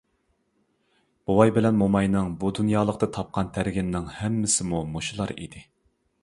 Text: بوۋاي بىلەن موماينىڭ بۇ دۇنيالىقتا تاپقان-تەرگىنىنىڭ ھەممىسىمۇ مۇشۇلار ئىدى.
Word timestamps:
بوۋاي 1.31 1.53
بىلەن 1.57 1.77
موماينىڭ 1.81 2.31
بۇ 2.43 2.51
دۇنيالىقتا 2.61 3.11
تاپقان-تەرگىنىنىڭ 3.19 4.09
ھەممىسىمۇ 4.23 4.81
مۇشۇلار 4.97 5.37
ئىدى. 5.37 5.65